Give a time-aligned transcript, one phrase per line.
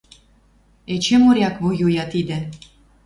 [0.93, 2.37] «Эче моряк воюя тидӹ!»